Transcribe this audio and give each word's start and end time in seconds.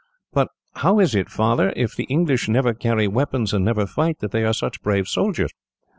"But 0.33 0.47
how 0.77 0.97
is 0.97 1.13
it, 1.13 1.29
Father, 1.29 1.71
if 1.75 1.95
the 1.95 2.05
English 2.05 2.49
never 2.49 2.73
carry 2.73 3.07
weapons, 3.07 3.53
and 3.53 3.63
never 3.63 3.85
fight, 3.85 4.17
that 4.21 4.31
they 4.31 4.43
are 4.43 4.51
such 4.51 4.81
brave 4.81 5.07
soldiers? 5.07 5.51